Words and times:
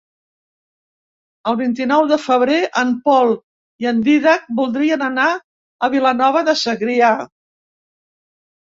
El 1.51 1.57
vint-i-nou 1.59 2.07
de 2.13 2.17
febrer 2.23 2.57
en 2.83 2.95
Pol 3.11 3.35
i 3.85 3.91
en 3.93 4.01
Dídac 4.09 4.51
voldrien 4.63 5.07
anar 5.11 5.29
a 5.91 5.95
Vilanova 5.99 6.47
de 6.53 6.61
Segrià. 6.67 7.17